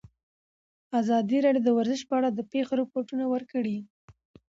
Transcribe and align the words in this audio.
ازادي 0.99 1.37
راډیو 1.45 1.63
د 1.65 1.69
ورزش 1.77 2.01
په 2.09 2.13
اړه 2.19 2.29
د 2.31 2.39
پېښو 2.51 2.73
رپوټونه 2.81 3.25
ورکړي. 3.33 3.77